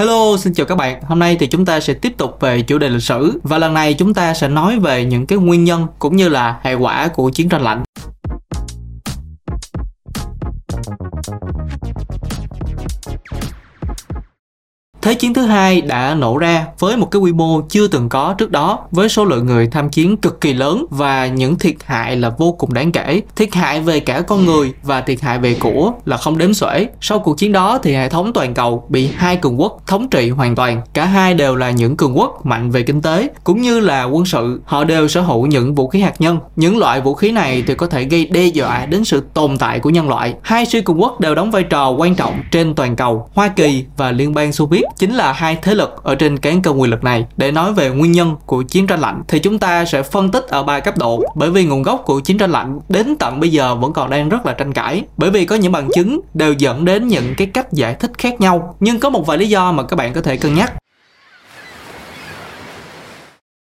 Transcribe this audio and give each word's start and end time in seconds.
Hello, 0.00 0.36
xin 0.36 0.54
chào 0.54 0.66
các 0.66 0.74
bạn. 0.74 1.02
Hôm 1.02 1.18
nay 1.18 1.36
thì 1.40 1.46
chúng 1.46 1.64
ta 1.64 1.80
sẽ 1.80 1.94
tiếp 1.94 2.12
tục 2.16 2.36
về 2.40 2.62
chủ 2.62 2.78
đề 2.78 2.88
lịch 2.88 3.02
sử 3.02 3.40
và 3.42 3.58
lần 3.58 3.74
này 3.74 3.94
chúng 3.94 4.14
ta 4.14 4.34
sẽ 4.34 4.48
nói 4.48 4.78
về 4.78 5.04
những 5.04 5.26
cái 5.26 5.38
nguyên 5.38 5.64
nhân 5.64 5.86
cũng 5.98 6.16
như 6.16 6.28
là 6.28 6.60
hệ 6.62 6.74
quả 6.74 7.08
của 7.08 7.30
chiến 7.30 7.48
tranh 7.48 7.62
lạnh. 7.62 7.84
Thế 15.02 15.14
chiến 15.14 15.34
thứ 15.34 15.42
hai 15.42 15.80
đã 15.80 16.14
nổ 16.14 16.38
ra 16.38 16.66
với 16.78 16.96
một 16.96 17.10
cái 17.10 17.20
quy 17.20 17.32
mô 17.32 17.60
chưa 17.60 17.88
từng 17.88 18.08
có 18.08 18.34
trước 18.38 18.50
đó, 18.50 18.78
với 18.90 19.08
số 19.08 19.24
lượng 19.24 19.46
người 19.46 19.66
tham 19.66 19.88
chiến 19.88 20.16
cực 20.16 20.40
kỳ 20.40 20.52
lớn 20.52 20.86
và 20.90 21.26
những 21.26 21.58
thiệt 21.58 21.74
hại 21.84 22.16
là 22.16 22.30
vô 22.38 22.52
cùng 22.52 22.72
đáng 22.72 22.92
kể. 22.92 23.22
Thiệt 23.36 23.54
hại 23.54 23.80
về 23.80 24.00
cả 24.00 24.20
con 24.20 24.46
người 24.46 24.72
và 24.82 25.00
thiệt 25.00 25.20
hại 25.20 25.38
về 25.38 25.54
của 25.54 25.92
là 26.04 26.16
không 26.16 26.38
đếm 26.38 26.54
xuể. 26.54 26.86
Sau 27.00 27.18
cuộc 27.18 27.38
chiến 27.38 27.52
đó 27.52 27.78
thì 27.82 27.94
hệ 27.94 28.08
thống 28.08 28.32
toàn 28.32 28.54
cầu 28.54 28.86
bị 28.88 29.08
hai 29.16 29.36
cường 29.36 29.60
quốc 29.60 29.82
thống 29.86 30.08
trị 30.08 30.30
hoàn 30.30 30.54
toàn. 30.54 30.80
Cả 30.94 31.04
hai 31.04 31.34
đều 31.34 31.56
là 31.56 31.70
những 31.70 31.96
cường 31.96 32.18
quốc 32.18 32.46
mạnh 32.46 32.70
về 32.70 32.82
kinh 32.82 33.02
tế, 33.02 33.28
cũng 33.44 33.60
như 33.60 33.80
là 33.80 34.04
quân 34.04 34.24
sự. 34.24 34.60
Họ 34.64 34.84
đều 34.84 35.08
sở 35.08 35.20
hữu 35.20 35.46
những 35.46 35.74
vũ 35.74 35.88
khí 35.88 36.00
hạt 36.00 36.14
nhân. 36.18 36.38
Những 36.56 36.78
loại 36.78 37.00
vũ 37.00 37.14
khí 37.14 37.30
này 37.30 37.62
thì 37.66 37.74
có 37.74 37.86
thể 37.86 38.04
gây 38.04 38.26
đe 38.26 38.46
dọa 38.46 38.86
đến 38.86 39.04
sự 39.04 39.22
tồn 39.34 39.58
tại 39.58 39.78
của 39.78 39.90
nhân 39.90 40.08
loại. 40.08 40.34
Hai 40.42 40.66
siêu 40.66 40.82
cường 40.84 41.00
quốc 41.00 41.20
đều 41.20 41.34
đóng 41.34 41.50
vai 41.50 41.62
trò 41.62 41.90
quan 41.90 42.14
trọng 42.14 42.42
trên 42.50 42.74
toàn 42.74 42.96
cầu. 42.96 43.28
Hoa 43.34 43.48
Kỳ 43.48 43.84
và 43.96 44.12
Liên 44.12 44.34
bang 44.34 44.52
Xô 44.52 44.66
Viết 44.66 44.82
chính 44.98 45.14
là 45.14 45.32
hai 45.32 45.58
thế 45.62 45.74
lực 45.74 46.04
ở 46.04 46.14
trên 46.14 46.38
cán 46.38 46.62
cân 46.62 46.76
quyền 46.76 46.90
lực 46.90 47.04
này. 47.04 47.26
Để 47.36 47.52
nói 47.52 47.72
về 47.72 47.90
nguyên 47.90 48.12
nhân 48.12 48.36
của 48.46 48.62
chiến 48.62 48.86
tranh 48.86 49.00
lạnh, 49.00 49.22
thì 49.28 49.38
chúng 49.38 49.58
ta 49.58 49.84
sẽ 49.84 50.02
phân 50.02 50.30
tích 50.30 50.46
ở 50.48 50.62
ba 50.62 50.80
cấp 50.80 50.98
độ. 50.98 51.22
Bởi 51.34 51.50
vì 51.50 51.64
nguồn 51.64 51.82
gốc 51.82 52.02
của 52.04 52.20
chiến 52.20 52.38
tranh 52.38 52.50
lạnh 52.50 52.80
đến 52.88 53.16
tận 53.18 53.40
bây 53.40 53.50
giờ 53.50 53.74
vẫn 53.74 53.92
còn 53.92 54.10
đang 54.10 54.28
rất 54.28 54.46
là 54.46 54.52
tranh 54.52 54.72
cãi. 54.72 55.02
Bởi 55.16 55.30
vì 55.30 55.44
có 55.44 55.56
những 55.56 55.72
bằng 55.72 55.88
chứng 55.94 56.20
đều 56.34 56.52
dẫn 56.52 56.84
đến 56.84 57.08
những 57.08 57.34
cái 57.36 57.46
cách 57.46 57.72
giải 57.72 57.94
thích 57.94 58.10
khác 58.18 58.40
nhau. 58.40 58.76
Nhưng 58.80 59.00
có 59.00 59.10
một 59.10 59.26
vài 59.26 59.38
lý 59.38 59.48
do 59.48 59.72
mà 59.72 59.82
các 59.82 59.96
bạn 59.96 60.12
có 60.12 60.20
thể 60.20 60.36
cân 60.36 60.54
nhắc. 60.54 60.72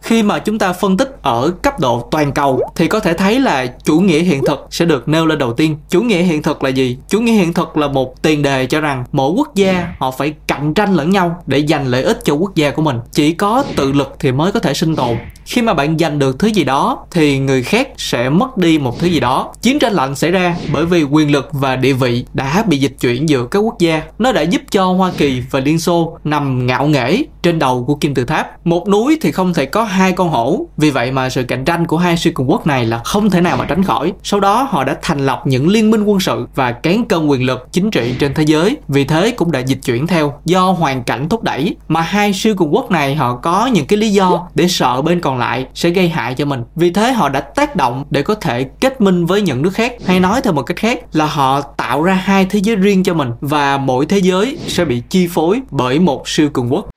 Khi 0.04 0.24
mà 0.24 0.40
chúng 0.40 0.60
ta 0.60 0.74
phân 0.74 0.98
tích 0.98 1.18
ở 1.22 1.52
cấp 1.62 1.80
độ 1.80 2.08
toàn 2.12 2.32
cầu, 2.32 2.62
thì 2.76 2.88
có 2.88 3.00
thể 3.00 3.14
thấy 3.14 3.40
là 3.40 3.66
chủ 3.84 4.00
nghĩa 4.00 4.20
hiện 4.20 4.44
thực 4.48 4.68
sẽ 4.72 4.86
được 4.86 5.08
nêu 5.08 5.26
lên 5.26 5.38
đầu 5.38 5.54
tiên. 5.54 5.78
Chủ 5.90 6.02
nghĩa 6.02 6.22
hiện 6.22 6.42
thực 6.42 6.64
là 6.64 6.70
gì? 6.70 6.98
Chủ 7.08 7.20
nghĩa 7.20 7.32
hiện 7.32 7.54
thực 7.54 7.78
là 7.78 7.88
một 7.88 8.22
tiền 8.22 8.42
đề 8.42 8.66
cho 8.66 8.82
rằng 8.82 9.04
mỗi 9.12 9.32
quốc 9.32 9.56
gia 9.56 9.88
họ 10.00 10.12
phải 10.12 10.34
cạnh 10.62 10.74
tranh 10.74 10.94
lẫn 10.96 11.10
nhau 11.10 11.44
để 11.48 11.66
giành 11.68 11.88
lợi 11.88 12.04
ích 12.04 12.20
cho 12.24 12.34
quốc 12.34 12.56
gia 12.56 12.72
của 12.72 12.82
mình. 12.82 13.00
Chỉ 13.12 13.34
có 13.34 13.64
tự 13.76 13.92
lực 13.92 14.16
thì 14.20 14.32
mới 14.32 14.52
có 14.52 14.60
thể 14.60 14.74
sinh 14.74 14.96
tồn 14.96 15.18
khi 15.52 15.62
mà 15.62 15.74
bạn 15.74 15.98
giành 15.98 16.20
được 16.20 16.40
thứ 16.40 16.48
gì 16.48 16.64
đó, 16.64 17.06
thì 17.12 17.40
người 17.40 17.64
khác 17.64 17.90
sẽ 17.98 18.30
mất 18.30 18.58
đi 18.58 18.78
một 18.78 19.00
thứ 19.00 19.08
gì 19.08 19.20
đó. 19.20 19.54
Chiến 19.62 19.80
tranh 19.80 19.94
lạnh 19.94 20.16
xảy 20.16 20.32
ra 20.32 20.56
bởi 20.74 20.86
vì 20.86 21.04
quyền 21.04 21.32
lực 21.32 21.50
và 21.52 21.76
địa 21.76 21.94
vị 21.94 22.26
đã 22.34 22.64
bị 22.68 22.78
dịch 22.78 22.96
chuyển 23.00 23.30
giữa 23.30 23.46
các 23.52 23.60
quốc 23.60 23.80
gia. 23.80 24.02
Nó 24.20 24.32
đã 24.32 24.42
giúp 24.42 24.62
cho 24.72 24.86
hoa 24.86 25.12
kỳ 25.18 25.44
và 25.52 25.60
liên 25.60 25.80
xô 25.80 26.18
nằm 26.24 26.68
ngạo 26.68 26.88
nghễ 26.88 27.24
trên 27.42 27.60
đầu 27.60 27.84
của 27.88 27.96
kim 27.96 28.14
tự 28.14 28.26
tháp. 28.26 28.66
Một 28.68 28.88
núi 28.88 29.18
thì 29.22 29.32
không 29.32 29.54
thể 29.54 29.66
có 29.66 29.84
hai 29.84 30.12
con 30.12 30.30
hổ. 30.30 30.68
Vì 30.78 30.90
vậy 30.90 31.12
mà 31.12 31.30
sự 31.30 31.44
cạnh 31.44 31.66
tranh 31.66 31.88
của 31.88 31.98
hai 31.98 32.18
siêu 32.18 32.34
cường 32.36 32.50
quốc 32.50 32.68
này 32.68 32.86
là 32.86 33.02
không 33.04 33.30
thể 33.30 33.42
nào 33.42 33.58
mà 33.58 33.66
tránh 33.66 33.84
khỏi. 33.84 34.14
Sau 34.24 34.40
đó, 34.40 34.68
họ 34.72 34.84
đã 34.84 34.98
thành 35.02 35.26
lập 35.26 35.42
những 35.46 35.68
liên 35.68 35.92
minh 35.92 36.04
quân 36.04 36.20
sự 36.20 36.48
và 36.56 36.72
cán 36.72 37.06
cân 37.06 37.28
quyền 37.28 37.46
lực 37.46 37.68
chính 37.72 37.92
trị 37.92 38.14
trên 38.20 38.34
thế 38.34 38.44
giới. 38.44 38.78
Vì 38.88 39.04
thế 39.04 39.32
cũng 39.32 39.52
đã 39.52 39.60
dịch 39.60 39.80
chuyển 39.86 40.08
theo 40.08 40.34
do 40.46 40.72
hoàn 40.72 41.04
cảnh 41.04 41.30
thúc 41.30 41.44
đẩy 41.44 41.76
mà 41.88 42.02
hai 42.02 42.34
siêu 42.34 42.56
cường 42.56 42.76
quốc 42.76 42.92
này 42.92 43.16
họ 43.16 43.36
có 43.36 43.66
những 43.66 43.86
cái 43.86 43.98
lý 43.98 44.10
do 44.10 44.48
để 44.56 44.68
sợ 44.68 45.02
bên 45.02 45.22
còn 45.22 45.41
lại 45.42 45.66
sẽ 45.74 45.90
gây 45.90 46.10
hại 46.10 46.34
cho 46.34 46.46
mình. 46.46 46.64
Vì 46.76 46.92
thế 46.92 47.12
họ 47.12 47.30
đã 47.30 47.40
tác 47.40 47.76
động 47.76 48.06
để 48.10 48.22
có 48.22 48.36
thể 48.36 48.64
kết 48.64 49.02
minh 49.02 49.26
với 49.26 49.42
những 49.42 49.62
nước 49.62 49.74
khác. 49.74 49.94
Hay 50.06 50.20
nói 50.20 50.42
theo 50.42 50.54
một 50.54 50.64
cách 50.64 50.78
khác 50.78 51.00
là 51.14 51.26
họ 51.26 51.62
tạo 51.62 52.04
ra 52.04 52.14
hai 52.14 52.46
thế 52.46 52.60
giới 52.64 52.76
riêng 52.76 53.04
cho 53.04 53.14
mình 53.14 53.32
và 53.42 53.78
mỗi 53.78 54.06
thế 54.06 54.18
giới 54.18 54.58
sẽ 54.68 54.86
bị 54.86 55.02
chi 55.10 55.28
phối 55.28 55.62
bởi 55.72 56.00
một 56.00 56.30
siêu 56.30 56.50
cường 56.50 56.74
quốc. 56.74 56.90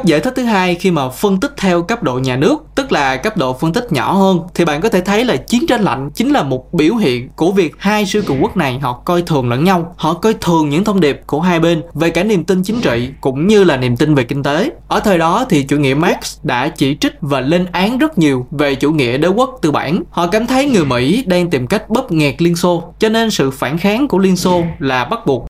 Cấp 0.00 0.06
giải 0.06 0.20
thích 0.20 0.32
thứ 0.36 0.44
hai 0.44 0.74
khi 0.74 0.90
mà 0.90 1.08
phân 1.08 1.40
tích 1.40 1.52
theo 1.56 1.82
cấp 1.82 2.02
độ 2.02 2.18
nhà 2.18 2.36
nước, 2.36 2.64
tức 2.74 2.92
là 2.92 3.16
cấp 3.16 3.36
độ 3.36 3.52
phân 3.52 3.72
tích 3.72 3.92
nhỏ 3.92 4.12
hơn 4.12 4.40
thì 4.54 4.64
bạn 4.64 4.80
có 4.80 4.88
thể 4.88 5.00
thấy 5.00 5.24
là 5.24 5.36
chiến 5.36 5.66
tranh 5.66 5.82
lạnh 5.82 6.10
chính 6.14 6.32
là 6.32 6.42
một 6.42 6.72
biểu 6.74 6.94
hiện 6.94 7.28
của 7.36 7.52
việc 7.52 7.74
hai 7.78 8.06
siêu 8.06 8.22
cường 8.26 8.42
quốc 8.42 8.56
này 8.56 8.78
họ 8.78 8.92
coi 8.92 9.22
thường 9.22 9.48
lẫn 9.48 9.64
nhau, 9.64 9.94
họ 9.96 10.14
coi 10.14 10.34
thường 10.34 10.68
những 10.68 10.84
thông 10.84 11.00
điệp 11.00 11.20
của 11.26 11.40
hai 11.40 11.60
bên 11.60 11.82
về 11.94 12.10
cả 12.10 12.24
niềm 12.24 12.44
tin 12.44 12.62
chính 12.62 12.80
trị 12.80 13.08
cũng 13.20 13.46
như 13.46 13.64
là 13.64 13.76
niềm 13.76 13.96
tin 13.96 14.14
về 14.14 14.24
kinh 14.24 14.42
tế. 14.42 14.70
Ở 14.88 15.00
thời 15.00 15.18
đó 15.18 15.46
thì 15.48 15.62
chủ 15.62 15.76
nghĩa 15.76 15.94
Marx 15.94 16.38
đã 16.42 16.68
chỉ 16.68 16.96
trích 17.00 17.12
và 17.20 17.40
lên 17.40 17.66
án 17.72 17.98
rất 17.98 18.18
nhiều 18.18 18.46
về 18.50 18.74
chủ 18.74 18.92
nghĩa 18.92 19.18
đế 19.18 19.28
quốc 19.28 19.58
tư 19.62 19.70
bản. 19.70 20.02
Họ 20.10 20.26
cảm 20.26 20.46
thấy 20.46 20.66
người 20.66 20.84
Mỹ 20.84 21.24
đang 21.26 21.50
tìm 21.50 21.66
cách 21.66 21.90
bóp 21.90 22.12
nghẹt 22.12 22.42
Liên 22.42 22.56
Xô, 22.56 22.82
cho 22.98 23.08
nên 23.08 23.30
sự 23.30 23.50
phản 23.50 23.78
kháng 23.78 24.08
của 24.08 24.18
Liên 24.18 24.36
Xô 24.36 24.62
là 24.78 25.04
bắt 25.04 25.26
buộc 25.26 25.46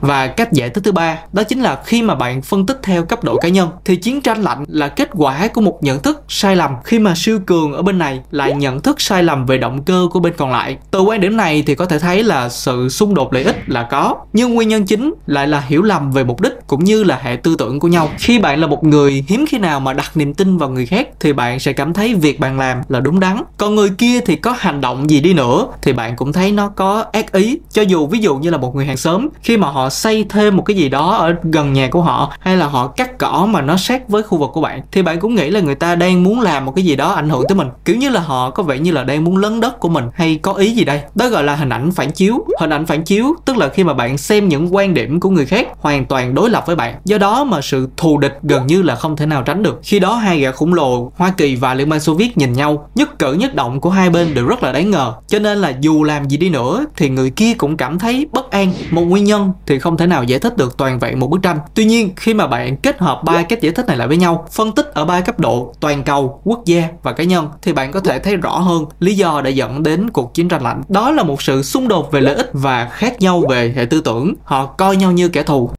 và 0.00 0.26
cách 0.26 0.52
giải 0.52 0.70
thích 0.70 0.84
thứ 0.84 0.92
ba, 0.92 1.18
đó 1.32 1.42
chính 1.42 1.60
là 1.60 1.82
khi 1.84 2.02
mà 2.02 2.14
bạn 2.14 2.42
phân 2.42 2.66
tích 2.66 2.80
theo 2.82 3.04
cấp 3.04 3.24
độ 3.24 3.36
cá 3.36 3.48
nhân, 3.48 3.68
thì 3.84 3.96
chiến 3.96 4.20
tranh 4.20 4.42
lạnh 4.42 4.64
là 4.68 4.88
kết 4.88 5.08
quả 5.12 5.48
của 5.48 5.60
một 5.60 5.78
nhận 5.80 6.02
thức 6.02 6.24
sai 6.28 6.56
lầm 6.56 6.70
khi 6.84 6.98
mà 6.98 7.14
siêu 7.16 7.38
cường 7.46 7.72
ở 7.72 7.82
bên 7.82 7.98
này 7.98 8.20
lại 8.30 8.52
nhận 8.52 8.80
thức 8.80 9.00
sai 9.00 9.22
lầm 9.22 9.46
về 9.46 9.58
động 9.58 9.82
cơ 9.82 10.08
của 10.12 10.20
bên 10.20 10.32
còn 10.36 10.50
lại. 10.50 10.76
Từ 10.90 11.00
quan 11.00 11.20
điểm 11.20 11.36
này 11.36 11.62
thì 11.66 11.74
có 11.74 11.86
thể 11.86 11.98
thấy 11.98 12.24
là 12.24 12.48
sự 12.48 12.88
xung 12.88 13.14
đột 13.14 13.32
lợi 13.32 13.44
ích 13.44 13.56
là 13.66 13.82
có, 13.82 14.16
nhưng 14.32 14.54
nguyên 14.54 14.68
nhân 14.68 14.86
chính 14.86 15.14
lại 15.26 15.48
là 15.48 15.60
hiểu 15.60 15.82
lầm 15.82 16.12
về 16.12 16.24
mục 16.24 16.40
đích 16.40 16.52
cũng 16.66 16.84
như 16.84 17.04
là 17.04 17.20
hệ 17.22 17.36
tư 17.36 17.56
tưởng 17.58 17.80
của 17.80 17.88
nhau. 17.88 18.10
Khi 18.18 18.38
bạn 18.38 18.60
là 18.60 18.66
một 18.66 18.84
người 18.84 19.24
hiếm 19.28 19.44
khi 19.48 19.58
nào 19.58 19.80
mà 19.80 19.92
đặt 19.92 20.10
niềm 20.14 20.34
tin 20.34 20.58
vào 20.58 20.68
người 20.68 20.86
khác, 20.86 21.08
thì 21.20 21.32
bạn 21.32 21.60
sẽ 21.60 21.72
cảm 21.72 21.92
thấy 21.92 22.14
việc 22.14 22.40
bạn 22.40 22.58
làm 22.58 22.80
là 22.88 23.00
đúng 23.00 23.20
đắn. 23.20 23.42
Còn 23.56 23.74
người 23.74 23.90
kia 23.98 24.20
thì 24.20 24.36
có 24.36 24.54
hành 24.58 24.80
động 24.80 25.10
gì 25.10 25.20
đi 25.20 25.34
nữa, 25.34 25.66
thì 25.82 25.92
bạn 25.92 26.16
cũng 26.16 26.32
thấy 26.32 26.52
nó 26.52 26.68
có 26.68 27.04
ác 27.12 27.32
ý. 27.32 27.58
Cho 27.72 27.82
dù 27.82 28.06
ví 28.06 28.18
dụ 28.18 28.36
như 28.36 28.50
là 28.50 28.58
một 28.58 28.76
người 28.76 28.86
hàng 28.86 28.96
xóm, 28.96 29.28
khi 29.42 29.56
mà 29.56 29.68
họ 29.68 29.89
xây 29.90 30.24
thêm 30.28 30.56
một 30.56 30.62
cái 30.66 30.76
gì 30.76 30.88
đó 30.88 31.14
ở 31.14 31.34
gần 31.42 31.72
nhà 31.72 31.88
của 31.88 32.02
họ, 32.02 32.32
hay 32.40 32.56
là 32.56 32.66
họ 32.66 32.86
cắt 32.86 33.18
cỏ 33.18 33.48
mà 33.50 33.60
nó 33.60 33.76
sát 33.76 34.08
với 34.08 34.22
khu 34.22 34.38
vực 34.38 34.50
của 34.52 34.60
bạn, 34.60 34.80
thì 34.92 35.02
bạn 35.02 35.20
cũng 35.20 35.34
nghĩ 35.34 35.50
là 35.50 35.60
người 35.60 35.74
ta 35.74 35.94
đang 35.94 36.22
muốn 36.22 36.40
làm 36.40 36.66
một 36.66 36.72
cái 36.76 36.84
gì 36.84 36.96
đó 36.96 37.12
ảnh 37.12 37.28
hưởng 37.28 37.42
tới 37.48 37.56
mình. 37.56 37.68
Kiểu 37.84 37.96
như 37.96 38.08
là 38.08 38.20
họ 38.20 38.50
có 38.50 38.62
vẻ 38.62 38.78
như 38.78 38.92
là 38.92 39.04
đang 39.04 39.24
muốn 39.24 39.36
lấn 39.36 39.60
đất 39.60 39.80
của 39.80 39.88
mình. 39.88 40.04
Hay 40.14 40.36
có 40.36 40.52
ý 40.52 40.70
gì 40.70 40.84
đây? 40.84 41.00
Đó 41.14 41.28
gọi 41.28 41.44
là 41.44 41.54
hình 41.54 41.68
ảnh 41.68 41.90
phản 41.90 42.12
chiếu. 42.12 42.44
Hình 42.60 42.70
ảnh 42.70 42.86
phản 42.86 43.02
chiếu 43.04 43.34
tức 43.44 43.56
là 43.56 43.68
khi 43.68 43.84
mà 43.84 43.94
bạn 43.94 44.18
xem 44.18 44.48
những 44.48 44.74
quan 44.74 44.94
điểm 44.94 45.20
của 45.20 45.30
người 45.30 45.46
khác 45.46 45.68
hoàn 45.78 46.04
toàn 46.04 46.34
đối 46.34 46.50
lập 46.50 46.64
với 46.66 46.76
bạn. 46.76 46.94
Do 47.04 47.18
đó 47.18 47.44
mà 47.44 47.60
sự 47.60 47.88
thù 47.96 48.18
địch 48.18 48.38
gần 48.42 48.66
như 48.66 48.82
là 48.82 48.94
không 48.94 49.16
thể 49.16 49.26
nào 49.26 49.42
tránh 49.42 49.62
được. 49.62 49.80
Khi 49.82 49.98
đó 49.98 50.14
hai 50.14 50.40
gã 50.40 50.52
khủng 50.52 50.74
lồ 50.74 51.12
hoa 51.16 51.32
kỳ 51.36 51.56
và 51.56 51.74
liên 51.74 51.88
bang 51.88 52.00
xô 52.00 52.14
viết 52.14 52.38
nhìn 52.38 52.52
nhau, 52.52 52.88
nhất 52.94 53.18
cử 53.18 53.32
nhất 53.32 53.54
động 53.54 53.80
của 53.80 53.90
hai 53.90 54.10
bên 54.10 54.34
đều 54.34 54.46
rất 54.46 54.62
là 54.62 54.72
đáng 54.72 54.90
ngờ. 54.90 55.12
Cho 55.28 55.38
nên 55.38 55.58
là 55.58 55.72
dù 55.80 56.04
làm 56.04 56.28
gì 56.28 56.36
đi 56.36 56.48
nữa, 56.48 56.84
thì 56.96 57.08
người 57.08 57.30
kia 57.30 57.54
cũng 57.54 57.76
cảm 57.76 57.98
thấy 57.98 58.26
bất 58.32 58.50
an. 58.50 58.72
Một 58.90 59.02
nguyên 59.02 59.24
nhân 59.24 59.52
thì 59.66 59.78
không 59.80 59.96
thể 59.96 60.06
nào 60.06 60.24
giải 60.24 60.38
thích 60.38 60.56
được 60.56 60.76
toàn 60.76 60.98
vẹn 60.98 61.20
một 61.20 61.26
bức 61.26 61.42
tranh. 61.42 61.58
Tuy 61.74 61.84
nhiên, 61.84 62.10
khi 62.16 62.34
mà 62.34 62.46
bạn 62.46 62.76
kết 62.76 62.98
hợp 62.98 63.22
ba 63.24 63.42
cách 63.42 63.60
giải 63.60 63.72
thích 63.72 63.86
này 63.86 63.96
lại 63.96 64.08
với 64.08 64.16
nhau, 64.16 64.46
phân 64.52 64.72
tích 64.72 64.94
ở 64.94 65.04
ba 65.04 65.20
cấp 65.20 65.40
độ, 65.40 65.74
toàn 65.80 66.02
cầu, 66.02 66.40
quốc 66.44 66.64
gia 66.64 66.88
và 67.02 67.12
cá 67.12 67.24
nhân, 67.24 67.48
thì 67.62 67.72
bạn 67.72 67.92
có 67.92 68.00
thể 68.00 68.18
thấy 68.18 68.36
rõ 68.36 68.58
hơn 68.58 68.84
lý 69.00 69.14
do 69.14 69.40
đã 69.40 69.50
dẫn 69.50 69.82
đến 69.82 70.10
cuộc 70.10 70.34
chiến 70.34 70.48
tranh 70.48 70.62
lạnh. 70.62 70.82
Đó 70.88 71.10
là 71.10 71.22
một 71.22 71.42
sự 71.42 71.62
xung 71.62 71.88
đột 71.88 72.12
về 72.12 72.20
lợi 72.20 72.34
ích 72.34 72.50
và 72.52 72.88
khác 72.92 73.20
nhau 73.20 73.42
về 73.50 73.72
hệ 73.76 73.84
tư 73.84 74.00
tưởng. 74.00 74.34
Họ 74.44 74.66
coi 74.66 74.96
nhau 74.96 75.12
như 75.12 75.28
kẻ 75.28 75.42
thù. 75.42 75.70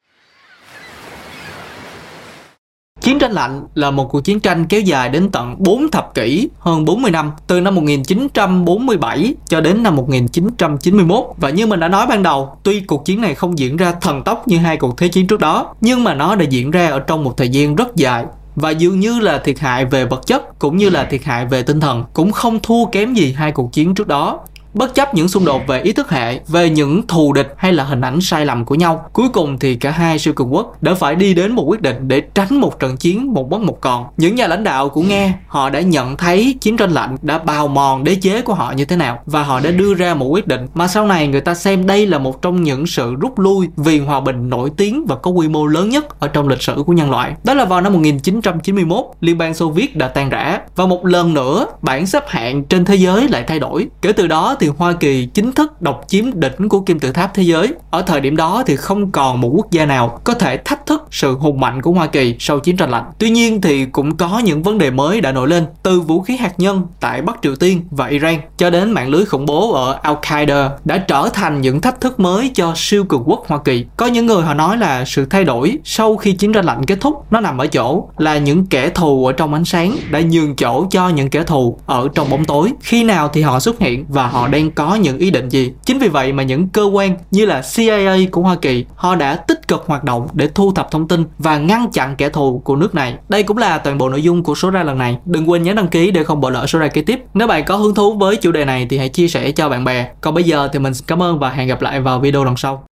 Chiến 3.02 3.20
tranh 3.20 3.32
lạnh 3.32 3.64
là 3.76 3.92
một 3.92 4.10
cuộc 4.12 4.22
chiến 4.22 4.40
tranh 4.40 4.66
kéo 4.66 4.82
dài 4.82 5.10
đến 5.10 5.30
tận 5.32 5.56
4 5.58 5.92
thập 5.92 6.14
kỷ, 6.14 6.50
hơn 6.60 6.86
40 6.86 7.12
năm, 7.12 7.32
từ 7.48 7.62
năm 7.62 7.76
1947 7.76 9.36
cho 9.48 9.62
đến 9.62 9.84
năm 9.84 9.96
1991. 9.96 11.26
Và 11.38 11.50
như 11.50 11.68
mình 11.68 11.80
đã 11.80 11.88
nói 11.88 12.08
ban 12.08 12.24
đầu, 12.24 12.58
tuy 12.64 12.80
cuộc 12.80 13.06
chiến 13.06 13.22
này 13.22 13.36
không 13.36 13.60
diễn 13.60 13.78
ra 13.78 13.92
thần 14.02 14.24
tốc 14.24 14.48
như 14.48 14.58
hai 14.58 14.78
cuộc 14.78 14.98
thế 14.98 15.08
chiến 15.08 15.28
trước 15.28 15.40
đó, 15.40 15.74
nhưng 15.82 16.04
mà 16.04 16.14
nó 16.14 16.36
đã 16.36 16.46
diễn 16.50 16.72
ra 16.72 16.88
ở 16.88 17.00
trong 17.00 17.24
một 17.24 17.38
thời 17.38 17.50
gian 17.50 17.76
rất 17.76 17.96
dài 17.96 18.26
và 18.56 18.70
dường 18.70 19.00
như 19.00 19.20
là 19.20 19.38
thiệt 19.38 19.60
hại 19.60 19.86
về 19.86 20.06
vật 20.06 20.28
chất 20.28 20.60
cũng 20.60 20.78
như 20.78 20.90
là 20.90 21.04
thiệt 21.04 21.24
hại 21.24 21.46
về 21.46 21.64
tinh 21.64 21.80
thần 21.80 22.04
cũng 22.14 22.32
không 22.32 22.60
thua 22.64 22.86
kém 22.86 23.14
gì 23.14 23.34
hai 23.34 23.52
cuộc 23.52 23.74
chiến 23.74 23.96
trước 23.96 24.08
đó 24.08 24.40
bất 24.74 24.96
chấp 24.96 25.14
những 25.14 25.28
xung 25.28 25.46
đột 25.46 25.62
về 25.68 25.82
ý 25.82 25.94
thức 25.94 26.10
hệ, 26.10 26.40
về 26.48 26.70
những 26.70 27.08
thù 27.08 27.34
địch 27.34 27.54
hay 27.58 27.74
là 27.74 27.84
hình 27.84 28.02
ảnh 28.02 28.22
sai 28.22 28.46
lầm 28.46 28.66
của 28.66 28.76
nhau, 28.76 29.06
cuối 29.14 29.30
cùng 29.30 29.60
thì 29.60 29.76
cả 29.76 29.92
hai 29.92 30.20
siêu 30.20 30.34
cường 30.34 30.54
quốc 30.54 30.84
đã 30.84 30.94
phải 30.94 31.16
đi 31.16 31.34
đến 31.34 31.52
một 31.52 31.64
quyết 31.68 31.82
định 31.82 32.08
để 32.08 32.22
tránh 32.34 32.62
một 32.62 32.80
trận 32.80 32.98
chiến 32.98 33.34
một 33.34 33.52
mất 33.52 33.62
một 33.62 33.82
còn. 33.82 34.06
Những 34.18 34.36
nhà 34.36 34.48
lãnh 34.48 34.64
đạo 34.64 34.90
của 34.90 35.02
nga, 35.02 35.34
họ 35.48 35.70
đã 35.70 35.80
nhận 35.82 36.18
thấy 36.18 36.56
chiến 36.62 36.78
tranh 36.78 36.92
lạnh 36.92 37.18
đã 37.22 37.38
bào 37.38 37.68
mòn 37.68 38.04
đế 38.04 38.16
chế 38.16 38.42
của 38.42 38.54
họ 38.54 38.72
như 38.72 38.86
thế 38.86 38.96
nào 38.96 39.20
và 39.26 39.44
họ 39.44 39.60
đã 39.60 39.72
đưa 39.72 39.94
ra 39.94 40.14
một 40.14 40.26
quyết 40.26 40.48
định. 40.48 40.68
Mà 40.74 40.88
sau 40.88 41.08
này 41.08 41.28
người 41.28 41.42
ta 41.42 41.54
xem 41.54 41.88
đây 41.88 42.08
là 42.08 42.18
một 42.18 42.42
trong 42.42 42.64
những 42.64 42.88
sự 42.88 43.16
rút 43.16 43.40
lui 43.40 43.68
vì 43.78 44.00
hòa 44.00 44.20
bình 44.20 44.50
nổi 44.50 44.72
tiếng 44.78 45.06
và 45.06 45.16
có 45.16 45.32
quy 45.32 45.48
mô 45.48 45.66
lớn 45.66 45.90
nhất 45.90 46.20
ở 46.20 46.28
trong 46.28 46.48
lịch 46.48 46.62
sử 46.62 46.84
của 46.86 46.94
nhân 46.94 47.12
loại. 47.12 47.34
Đó 47.44 47.54
là 47.54 47.66
vào 47.66 47.82
năm 47.82 47.94
1991 47.94 49.06
liên 49.22 49.38
bang 49.38 49.54
xô 49.54 49.70
viết 49.70 49.96
đã 49.96 50.08
tan 50.08 50.30
rã 50.30 50.60
và 50.76 50.86
một 50.86 51.06
lần 51.06 51.34
nữa 51.34 51.68
bảng 51.82 52.08
xếp 52.08 52.24
hạng 52.28 52.64
trên 52.64 52.86
thế 52.86 52.96
giới 52.96 53.28
lại 53.28 53.44
thay 53.48 53.60
đổi. 53.60 53.88
Kể 54.02 54.12
từ 54.12 54.28
đó 54.28 54.56
thì 54.62 54.70
Hoa 54.78 54.94
Kỳ 54.94 55.26
chính 55.26 55.52
thức 55.52 55.82
độc 55.82 56.04
chiếm 56.08 56.26
đỉnh 56.40 56.70
của 56.70 56.80
kim 56.80 57.00
tự 57.00 57.12
tháp 57.12 57.34
thế 57.34 57.44
giới. 57.44 57.74
Ở 57.92 58.02
thời 58.02 58.22
điểm 58.22 58.36
đó 58.36 58.64
thì 58.66 58.76
không 58.76 59.12
còn 59.12 59.42
một 59.42 59.50
quốc 59.54 59.72
gia 59.72 59.86
nào 59.86 60.20
có 60.24 60.34
thể 60.34 60.58
thách 60.58 60.86
thức 60.86 61.08
sự 61.12 61.34
hùng 61.34 61.60
mạnh 61.60 61.82
của 61.82 61.92
Hoa 61.92 62.08
Kỳ 62.08 62.36
sau 62.40 62.60
chiến 62.60 62.78
tranh 62.78 62.90
lạnh. 62.92 63.04
Tuy 63.18 63.30
nhiên 63.30 63.62
thì 63.62 63.86
cũng 63.86 64.18
có 64.18 64.40
những 64.40 64.64
vấn 64.64 64.78
đề 64.78 64.92
mới 64.92 65.22
đã 65.22 65.32
nổi 65.32 65.48
lên, 65.48 65.66
từ 65.84 66.02
vũ 66.02 66.22
khí 66.22 66.38
hạt 66.38 66.54
nhân 66.58 66.88
tại 67.00 67.22
Bắc 67.22 67.36
Triều 67.42 67.56
Tiên 67.56 67.82
và 67.92 68.08
Iran 68.08 68.36
cho 68.58 68.70
đến 68.70 68.92
mạng 68.92 69.10
lưới 69.10 69.26
khủng 69.26 69.46
bố 69.46 69.74
ở 69.74 70.00
Al-Qaeda 70.04 70.70
đã 70.86 70.98
trở 70.98 71.30
thành 71.34 71.62
những 71.62 71.82
thách 71.82 72.02
thức 72.02 72.20
mới 72.20 72.52
cho 72.54 72.74
siêu 72.76 73.04
cường 73.04 73.24
quốc 73.26 73.44
Hoa 73.48 73.60
Kỳ. 73.66 73.86
Có 73.98 74.06
những 74.06 74.26
người 74.26 74.42
họ 74.42 74.54
nói 74.54 74.78
là 74.78 75.06
sự 75.06 75.26
thay 75.26 75.44
đổi 75.44 75.78
sau 75.84 76.18
khi 76.18 76.32
chiến 76.32 76.54
tranh 76.54 76.66
lạnh 76.66 76.86
kết 76.86 76.98
thúc 77.02 77.26
nó 77.32 77.40
nằm 77.40 77.58
ở 77.58 77.68
chỗ 77.68 78.10
là 78.18 78.38
những 78.38 78.66
kẻ 78.66 78.90
thù 78.90 79.26
ở 79.26 79.32
trong 79.34 79.54
ánh 79.54 79.66
sáng 79.66 79.98
đã 80.12 80.22
nhường 80.22 80.56
chỗ 80.56 80.86
cho 80.92 81.10
những 81.10 81.30
kẻ 81.30 81.44
thù 81.44 81.78
ở 81.86 82.08
trong 82.16 82.30
bóng 82.30 82.46
tối. 82.46 82.72
Khi 82.82 83.04
nào 83.04 83.30
thì 83.34 83.42
họ 83.42 83.60
xuất 83.60 83.80
hiện 83.80 84.06
và 84.10 84.28
họ 84.28 84.48
đang 84.52 84.72
có 84.72 84.96
những 84.96 85.18
ý 85.18 85.32
định 85.32 85.50
gì. 85.50 85.72
Chính 85.86 86.00
vì 86.00 86.08
vậy 86.08 86.34
mà 86.34 86.44
những 86.44 86.70
cơ 86.70 86.84
quan 86.84 87.16
như 87.32 87.46
là 87.46 87.62
CIA 87.76 88.26
của 88.32 88.42
Hoa 88.42 88.56
Kỳ, 88.56 88.86
họ 88.96 89.16
đã 89.16 89.36
tích 89.36 89.68
cực 89.68 89.84
hoạt 89.88 90.04
động 90.04 90.28
để 90.34 90.50
thu 90.56 90.72
thập 90.72 90.92
thông 90.92 91.08
tin 91.08 91.26
và 91.38 91.58
ngăn 91.58 91.92
chặn 91.92 92.16
kẻ 92.16 92.30
thù 92.30 92.62
của 92.64 92.76
nước 92.76 92.96
này. 92.96 93.16
Đây 93.30 93.44
cũng 93.44 93.58
là 93.58 93.78
toàn 93.78 93.98
bộ 93.98 94.10
nội 94.10 94.24
dung 94.24 94.44
của 94.44 94.56
số 94.56 94.70
ra 94.70 94.84
lần 94.84 94.98
này. 94.98 95.18
Đừng 95.26 95.50
quên 95.50 95.64
nhấn 95.64 95.76
đăng 95.76 95.88
ký 95.88 96.12
để 96.12 96.24
không 96.24 96.42
bỏ 96.42 96.50
lỡ 96.50 96.66
số 96.68 96.80
ra 96.80 96.88
kế 96.88 97.02
tiếp. 97.02 97.24
Nếu 97.34 97.48
bạn 97.48 97.66
có 97.66 97.76
hứng 97.76 97.96
thú 97.96 98.14
với 98.14 98.36
chủ 98.36 98.52
đề 98.52 98.66
này 98.66 98.88
thì 98.90 98.98
hãy 98.98 99.10
chia 99.10 99.28
sẻ 99.28 99.52
cho 99.52 99.70
bạn 99.70 99.84
bè. 99.84 100.08
Còn 100.22 100.34
bây 100.34 100.44
giờ 100.44 100.70
thì 100.74 100.80
mình 100.80 100.94
cảm 101.08 101.24
ơn 101.24 101.40
và 101.40 101.50
hẹn 101.50 101.68
gặp 101.68 101.82
lại 101.82 102.02
vào 102.02 102.20
video 102.20 102.44
lần 102.44 102.58
sau. 102.58 102.84